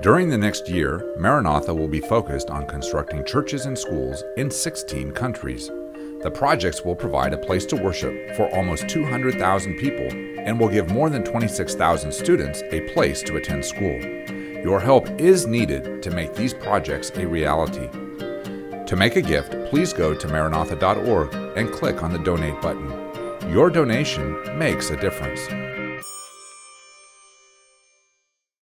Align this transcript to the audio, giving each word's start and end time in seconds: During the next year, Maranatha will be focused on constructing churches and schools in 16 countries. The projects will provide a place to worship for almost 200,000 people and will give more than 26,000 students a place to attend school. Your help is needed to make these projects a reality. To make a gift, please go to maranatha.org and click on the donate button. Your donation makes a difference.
During 0.00 0.28
the 0.28 0.38
next 0.38 0.68
year, 0.68 1.04
Maranatha 1.18 1.74
will 1.74 1.88
be 1.88 2.00
focused 2.00 2.50
on 2.50 2.68
constructing 2.68 3.24
churches 3.24 3.66
and 3.66 3.76
schools 3.76 4.22
in 4.36 4.48
16 4.48 5.10
countries. 5.10 5.72
The 6.22 6.30
projects 6.32 6.84
will 6.84 6.94
provide 6.94 7.34
a 7.34 7.38
place 7.38 7.66
to 7.66 7.76
worship 7.76 8.36
for 8.36 8.48
almost 8.54 8.88
200,000 8.88 9.76
people 9.76 10.06
and 10.38 10.58
will 10.58 10.68
give 10.68 10.88
more 10.88 11.10
than 11.10 11.24
26,000 11.24 12.12
students 12.12 12.62
a 12.70 12.88
place 12.92 13.22
to 13.24 13.38
attend 13.38 13.64
school. 13.64 14.00
Your 14.62 14.78
help 14.78 15.08
is 15.20 15.48
needed 15.48 16.00
to 16.04 16.12
make 16.12 16.32
these 16.32 16.54
projects 16.54 17.10
a 17.16 17.26
reality. 17.26 17.88
To 18.86 18.94
make 18.96 19.16
a 19.16 19.22
gift, 19.22 19.50
please 19.68 19.92
go 19.92 20.14
to 20.14 20.28
maranatha.org 20.28 21.34
and 21.56 21.72
click 21.72 22.04
on 22.04 22.12
the 22.12 22.20
donate 22.20 22.60
button. 22.62 23.50
Your 23.52 23.68
donation 23.68 24.56
makes 24.56 24.90
a 24.90 24.96
difference. 24.96 25.67